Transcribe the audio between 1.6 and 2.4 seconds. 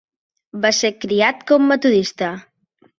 metodista.